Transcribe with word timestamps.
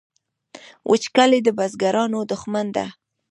وچکالي 0.89 1.39
د 1.43 1.49
بزګرانو 1.57 2.19
دښمن 2.31 2.67
ده 2.75 2.85